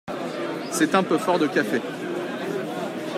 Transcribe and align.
C’est 0.71 0.95
un 0.95 1.03
peu 1.03 1.19
fort 1.19 1.37
de 1.37 1.45
café. 1.45 1.79